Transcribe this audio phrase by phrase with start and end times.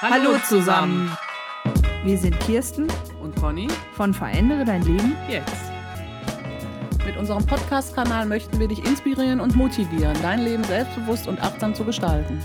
[0.00, 1.16] Hallo zusammen.
[2.04, 2.86] Wir sind Kirsten
[3.20, 5.16] Und Conny, von Verändere dein Leben.
[5.28, 5.56] jetzt.
[7.04, 11.84] Mit unserem Podcast-Kanal möchten wir dich inspirieren und motivieren, dein Leben selbstbewusst und achtsam zu
[11.84, 12.40] gestalten.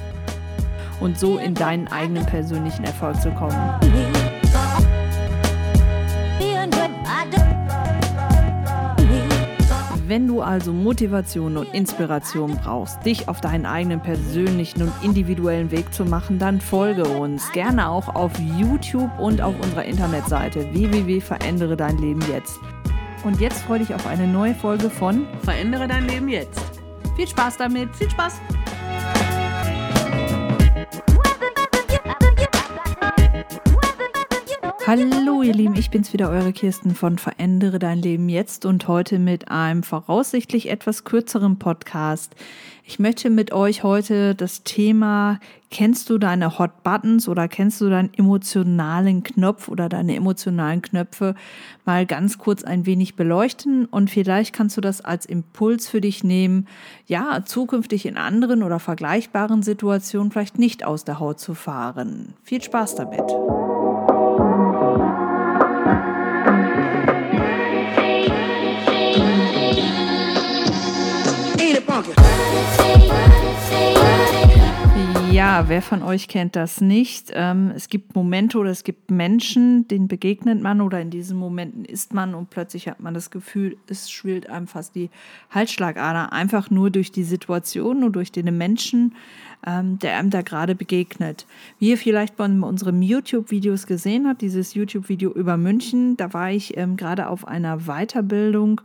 [1.00, 3.52] und so in deinen eigenen persönlichen Erfolg zu kommen.
[10.14, 15.92] Wenn du also Motivation und Inspiration brauchst, dich auf deinen eigenen persönlichen und individuellen Weg
[15.92, 21.98] zu machen, dann folge uns gerne auch auf YouTube und auf unserer Internetseite www.verändere dein
[21.98, 22.60] Leben jetzt.
[23.24, 26.62] Und jetzt freue dich auf eine neue Folge von Verändere dein Leben jetzt.
[27.16, 27.90] Viel Spaß damit.
[27.96, 28.40] Viel Spaß!
[34.86, 39.18] Hallo ihr Lieben, ich bin's wieder, eure Kirsten von Verändere dein Leben jetzt und heute
[39.18, 42.36] mit einem voraussichtlich etwas kürzeren Podcast.
[42.84, 45.40] Ich möchte mit euch heute das Thema,
[45.72, 51.36] kennst du deine Hot Buttons oder kennst du deinen emotionalen Knopf oder deine emotionalen Knöpfe
[51.86, 56.26] mal ganz kurz ein wenig beleuchten und vielleicht kannst du das als Impuls für dich
[56.26, 56.68] nehmen,
[57.08, 62.34] ja, zukünftig in anderen oder vergleichbaren Situationen vielleicht nicht aus der Haut zu fahren.
[62.44, 63.24] Viel Spaß damit.
[75.34, 77.32] Ja, wer von euch kennt das nicht?
[77.34, 81.86] Ähm, es gibt Momente oder es gibt Menschen, denen begegnet man oder in diesen Momenten
[81.86, 85.10] ist man und plötzlich hat man das Gefühl, es schwillt einem fast die
[85.50, 89.16] Halsschlagader, einfach nur durch die Situation und durch den Menschen,
[89.66, 91.48] ähm, der einem da gerade begegnet.
[91.80, 96.78] Wie ihr vielleicht bei unseren YouTube-Videos gesehen habt, dieses YouTube-Video über München, da war ich
[96.78, 98.82] ähm, gerade auf einer Weiterbildung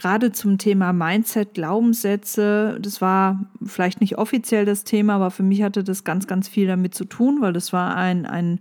[0.00, 2.78] gerade zum Thema Mindset, Glaubenssätze.
[2.80, 6.66] Das war vielleicht nicht offiziell das Thema, aber für mich hatte das ganz, ganz viel
[6.66, 8.60] damit zu tun, weil das war ein, ein,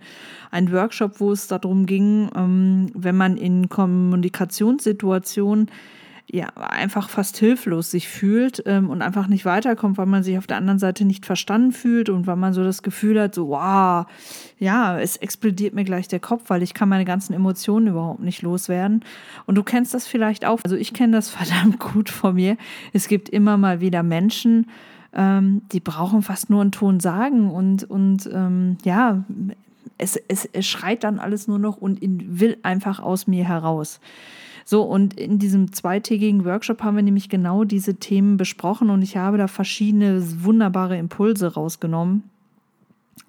[0.51, 5.71] ein Workshop, wo es darum ging, ähm, wenn man in Kommunikationssituationen
[6.31, 10.45] ja, einfach fast hilflos sich fühlt ähm, und einfach nicht weiterkommt, weil man sich auf
[10.45, 14.05] der anderen Seite nicht verstanden fühlt und weil man so das Gefühl hat, so, wow,
[14.59, 18.43] ja, es explodiert mir gleich der Kopf, weil ich kann meine ganzen Emotionen überhaupt nicht
[18.43, 19.03] loswerden.
[19.47, 20.59] Und du kennst das vielleicht auch.
[20.63, 22.57] Also ich kenne das verdammt gut von mir.
[22.93, 24.67] Es gibt immer mal wieder Menschen,
[25.13, 29.23] ähm, die brauchen fast nur einen Ton sagen und, und ähm, ja,
[29.97, 33.99] es, es, es schreit dann alles nur noch und will einfach aus mir heraus.
[34.69, 39.17] So, und in diesem zweitägigen Workshop haben wir nämlich genau diese Themen besprochen und ich
[39.17, 42.21] habe da verschiedene wunderbare Impulse rausgenommen,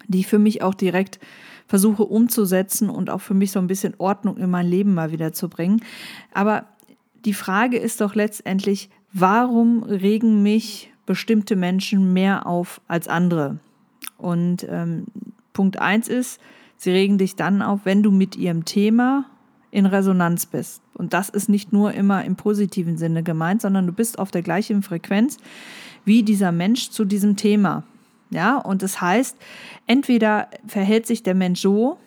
[0.07, 1.19] die ich für mich auch direkt
[1.65, 5.33] versuche umzusetzen und auch für mich so ein bisschen Ordnung in mein Leben mal wieder
[5.33, 5.81] zu bringen.
[6.31, 6.65] Aber
[7.25, 13.57] die Frage ist doch letztendlich, warum regen mich bestimmte Menschen mehr auf als andere?
[14.19, 15.05] Und ähm,
[15.53, 16.39] Punkt eins ist,
[16.77, 19.25] sie regen dich dann auf, wenn du mit ihrem Thema
[19.71, 20.81] in Resonanz bist.
[20.93, 24.41] Und das ist nicht nur immer im positiven Sinne gemeint, sondern du bist auf der
[24.41, 25.37] gleichen Frequenz
[26.05, 27.83] wie dieser Mensch zu diesem Thema.
[28.29, 29.35] Ja, und das heißt,
[29.87, 31.97] entweder verhält sich der Mensch so,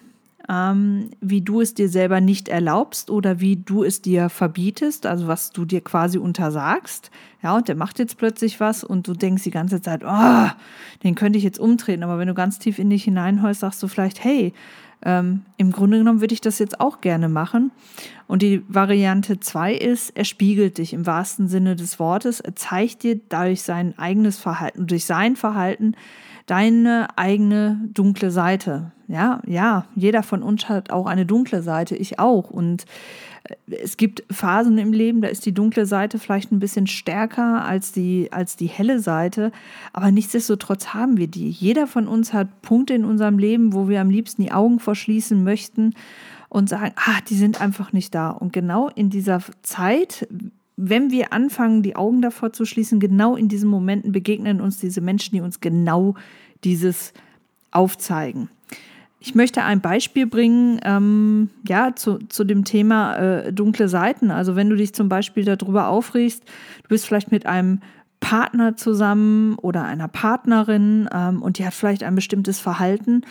[0.49, 5.27] ähm, wie du es dir selber nicht erlaubst oder wie du es dir verbietest, also
[5.27, 7.11] was du dir quasi untersagst.
[7.45, 10.49] Ja, und der macht jetzt plötzlich was und du denkst die ganze Zeit, oh,
[11.05, 12.03] den könnte ich jetzt umtreten.
[12.03, 14.53] Aber wenn du ganz tief in dich hineinhörst, sagst du vielleicht, hey,
[15.05, 17.73] ähm, Im Grunde genommen würde ich das jetzt auch gerne machen.
[18.27, 22.41] Und die Variante 2 ist, er spiegelt dich im wahrsten Sinne des Wortes.
[22.41, 25.95] Er zeigt dir durch sein eigenes Verhalten, durch sein Verhalten
[26.47, 28.93] deine eigene dunkle Seite.
[29.07, 32.49] Ja, ja, jeder von uns hat auch eine dunkle Seite, ich auch.
[32.49, 32.87] Und
[33.67, 37.93] es gibt Phasen im Leben, da ist die dunkle Seite vielleicht ein bisschen stärker als
[37.93, 39.53] die, als die helle Seite,
[39.93, 41.51] aber nichtsdestotrotz haben wir die.
[41.51, 45.45] Jeder von uns hat Punkte in unserem Leben, wo wir am liebsten die Augen verschließen
[45.45, 45.95] möchten
[46.49, 48.31] und sagen, ah, die sind einfach nicht da.
[48.31, 50.27] Und genau in dieser Zeit,
[50.77, 55.01] wenn wir anfangen, die Augen davor zu schließen, genau in diesen Momenten begegnen uns diese
[55.01, 56.15] Menschen, die uns genau
[56.65, 57.13] dieses
[57.71, 58.49] aufzeigen.
[59.27, 64.31] Ich möchte ein Beispiel bringen, ähm, ja, zu, zu dem Thema äh, dunkle Seiten.
[64.31, 66.43] Also wenn du dich zum Beispiel darüber aufregst,
[66.83, 67.81] du bist vielleicht mit einem
[68.21, 73.23] Partner zusammen oder einer Partnerin ähm, und die hat vielleicht ein bestimmtes Verhalten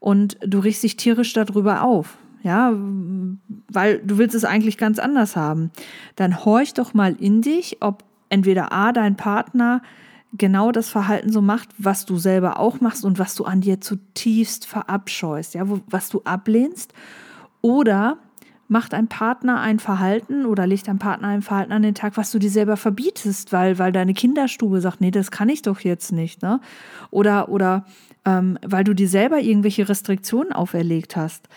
[0.00, 2.16] und du riechst dich tierisch darüber auf.
[2.42, 2.72] Ja,
[3.70, 5.72] weil du willst es eigentlich ganz anders haben.
[6.16, 9.82] Dann horch doch mal in dich, ob entweder A, dein Partner
[10.36, 13.80] genau das Verhalten so macht, was du selber auch machst und was du an dir
[13.80, 16.92] zutiefst verabscheust, ja, was du ablehnst,
[17.60, 18.18] oder
[18.66, 22.30] macht ein Partner ein Verhalten oder legt ein Partner ein Verhalten an den Tag, was
[22.30, 26.12] du dir selber verbietest, weil, weil deine Kinderstube sagt, nee, das kann ich doch jetzt
[26.12, 26.42] nicht.
[26.42, 26.60] Ne?
[27.10, 27.84] Oder, oder
[28.24, 31.48] ähm, weil du dir selber irgendwelche Restriktionen auferlegt hast.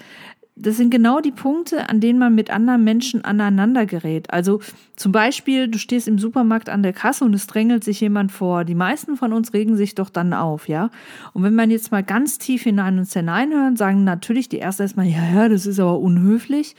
[0.59, 4.31] Das sind genau die Punkte, an denen man mit anderen Menschen aneinander gerät.
[4.33, 4.59] Also
[4.95, 8.63] zum Beispiel, du stehst im Supermarkt an der Kasse und es drängelt sich jemand vor.
[8.63, 10.89] Die meisten von uns regen sich doch dann auf, ja.
[11.33, 15.06] Und wenn man jetzt mal ganz tief hinein uns hineinhört, sagen natürlich die ersten erstmal,
[15.06, 16.75] ja, ja, das ist aber unhöflich.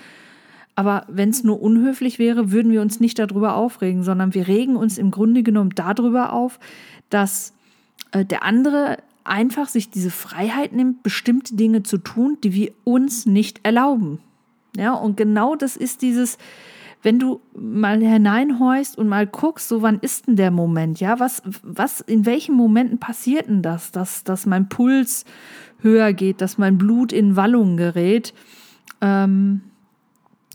[0.75, 4.77] Aber wenn es nur unhöflich wäre, würden wir uns nicht darüber aufregen, sondern wir regen
[4.77, 6.59] uns im Grunde genommen darüber auf,
[7.11, 7.53] dass
[8.13, 8.99] äh, der andere
[9.29, 14.21] einfach sich diese Freiheit nimmt, bestimmte Dinge zu tun, die wir uns nicht erlauben.
[14.77, 16.39] Ja, und genau das ist dieses,
[17.03, 21.01] wenn du mal hineinhorchst und mal guckst, so wann ist denn der Moment?
[21.01, 25.25] Ja, was, was, in welchen Momenten passiert denn das, dass, dass mein Puls
[25.81, 28.35] höher geht, dass mein Blut in Wallung gerät?
[29.01, 29.63] Ähm,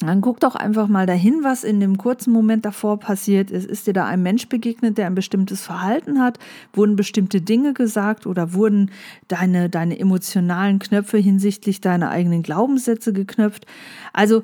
[0.07, 3.65] dann guck doch einfach mal dahin, was in dem kurzen Moment davor passiert ist.
[3.65, 6.39] Ist dir da ein Mensch begegnet, der ein bestimmtes Verhalten hat?
[6.73, 8.91] Wurden bestimmte Dinge gesagt oder wurden
[9.27, 13.65] deine, deine emotionalen Knöpfe hinsichtlich deiner eigenen Glaubenssätze geknöpft?
[14.13, 14.43] Also,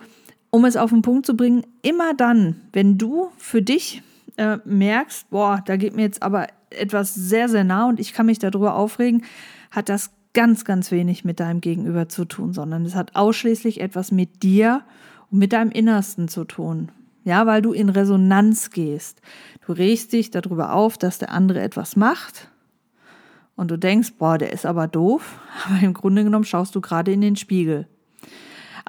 [0.51, 4.01] um es auf den Punkt zu bringen, immer dann, wenn du für dich
[4.37, 8.25] äh, merkst, boah, da geht mir jetzt aber etwas sehr, sehr nah und ich kann
[8.25, 9.23] mich darüber aufregen,
[9.71, 14.11] hat das ganz, ganz wenig mit deinem Gegenüber zu tun, sondern es hat ausschließlich etwas
[14.11, 14.83] mit dir
[15.31, 16.91] mit deinem Innersten zu tun.
[17.23, 19.21] Ja, weil du in Resonanz gehst.
[19.65, 22.49] Du regst dich darüber auf, dass der andere etwas macht
[23.55, 27.11] und du denkst, boah, der ist aber doof, aber im Grunde genommen schaust du gerade
[27.11, 27.87] in den Spiegel.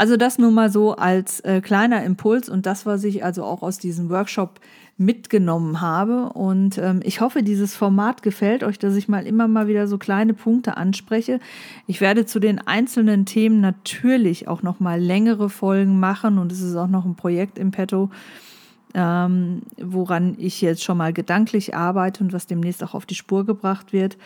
[0.01, 3.61] Also das nur mal so als äh, kleiner Impuls und das, was ich also auch
[3.61, 4.59] aus diesem Workshop
[4.97, 6.31] mitgenommen habe.
[6.33, 9.99] Und ähm, ich hoffe, dieses Format gefällt euch, dass ich mal immer mal wieder so
[9.99, 11.39] kleine Punkte anspreche.
[11.87, 16.63] Ich werde zu den einzelnen Themen natürlich auch noch mal längere Folgen machen und es
[16.63, 18.09] ist auch noch ein Projekt im Petto,
[18.95, 23.45] ähm, woran ich jetzt schon mal gedanklich arbeite und was demnächst auch auf die Spur
[23.47, 24.17] gebracht wird.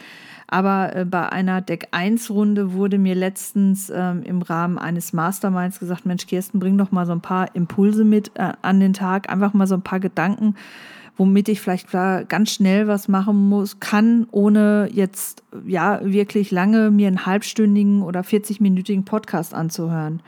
[0.47, 5.81] Aber äh, bei einer Deck 1 Runde wurde mir letztens ähm, im Rahmen eines Masterminds
[5.81, 9.31] gesagt, Mensch, Kirsten, bring doch mal so ein paar Impulse mit äh, an den Tag,
[9.31, 10.55] einfach mal so ein paar Gedanken,
[11.17, 17.07] womit ich vielleicht ganz schnell was machen muss, kann, ohne jetzt ja wirklich lange mir
[17.07, 20.23] einen halbstündigen oder 40-minütigen Podcast anzuhören.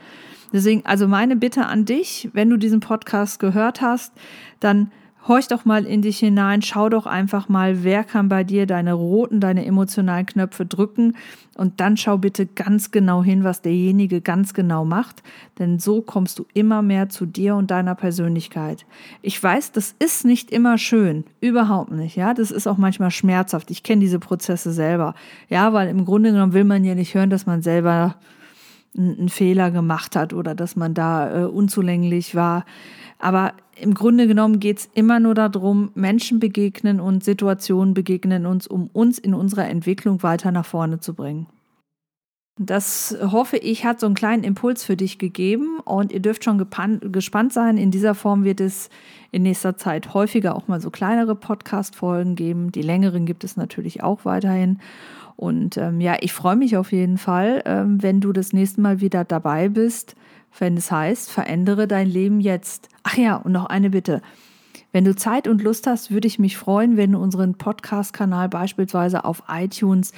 [0.53, 4.13] Deswegen, also meine Bitte an dich, wenn du diesen Podcast gehört hast,
[4.59, 4.91] dann
[5.27, 8.93] horch doch mal in dich hinein, schau doch einfach mal, wer kann bei dir deine
[8.93, 11.15] roten, deine emotionalen Knöpfe drücken
[11.55, 15.23] und dann schau bitte ganz genau hin, was derjenige ganz genau macht,
[15.59, 18.85] denn so kommst du immer mehr zu dir und deiner Persönlichkeit.
[19.21, 23.69] Ich weiß, das ist nicht immer schön, überhaupt nicht, ja, das ist auch manchmal schmerzhaft.
[23.71, 25.13] Ich kenne diese Prozesse selber.
[25.49, 28.15] Ja, weil im Grunde genommen will man ja nicht hören, dass man selber
[28.97, 32.65] einen Fehler gemacht hat oder dass man da äh, unzulänglich war.
[33.19, 38.67] Aber im Grunde genommen geht es immer nur darum, Menschen begegnen und Situationen begegnen uns,
[38.67, 41.47] um uns in unserer Entwicklung weiter nach vorne zu bringen.
[42.59, 46.57] Das hoffe ich, hat so einen kleinen Impuls für dich gegeben und ihr dürft schon
[47.11, 47.77] gespannt sein.
[47.77, 48.89] In dieser Form wird es
[49.31, 52.71] in nächster Zeit häufiger auch mal so kleinere Podcast-Folgen geben.
[52.71, 54.79] Die längeren gibt es natürlich auch weiterhin.
[55.37, 58.99] Und ähm, ja, ich freue mich auf jeden Fall, ähm, wenn du das nächste Mal
[58.99, 60.15] wieder dabei bist
[60.59, 62.89] wenn es heißt, verändere dein Leben jetzt.
[63.03, 64.21] Ach ja, und noch eine Bitte.
[64.91, 69.25] Wenn du Zeit und Lust hast, würde ich mich freuen, wenn du unseren Podcast-Kanal beispielsweise
[69.25, 70.13] auf iTunes,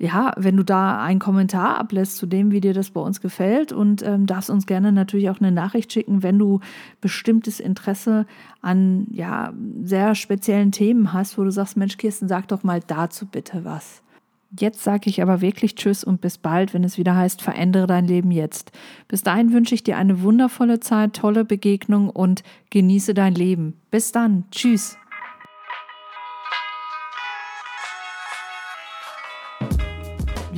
[0.00, 3.72] ja, wenn du da einen Kommentar ablässt zu dem, wie dir das bei uns gefällt
[3.72, 6.60] und ähm, darfst uns gerne natürlich auch eine Nachricht schicken, wenn du
[7.00, 8.26] bestimmtes Interesse
[8.60, 9.52] an, ja,
[9.82, 14.02] sehr speziellen Themen hast, wo du sagst, Mensch, Kirsten, sag doch mal dazu bitte was.
[14.50, 18.06] Jetzt sage ich aber wirklich Tschüss und bis bald, wenn es wieder heißt, verändere dein
[18.06, 18.72] Leben jetzt.
[19.06, 23.80] Bis dahin wünsche ich dir eine wundervolle Zeit, tolle Begegnung und genieße dein Leben.
[23.90, 24.44] Bis dann.
[24.50, 24.97] Tschüss.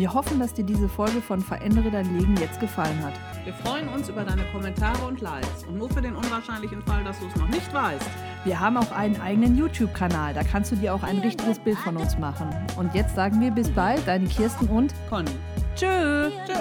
[0.01, 3.13] Wir hoffen, dass dir diese Folge von Verändere dein Leben jetzt gefallen hat.
[3.45, 5.65] Wir freuen uns über deine Kommentare und Likes.
[5.69, 8.07] Und nur für den unwahrscheinlichen Fall, dass du es noch nicht weißt.
[8.45, 10.33] Wir haben auch einen eigenen YouTube-Kanal.
[10.33, 12.49] Da kannst du dir auch ein richtiges Bild von uns machen.
[12.79, 15.33] Und jetzt sagen wir bis bald, deine Kirsten und Conny.
[15.77, 16.31] Tschö.
[16.47, 16.55] Tschö.